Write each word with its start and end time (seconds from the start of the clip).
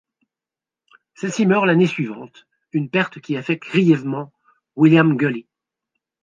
Celle-ci 1.13 1.45
meurt 1.45 1.67
l'année 1.67 1.85
suivante, 1.85 2.47
une 2.71 2.89
perte 2.89 3.19
qui 3.21 3.37
affecte 3.37 3.65
grièvement 3.69 4.33
William 4.75 5.15
Gully. 5.15 5.45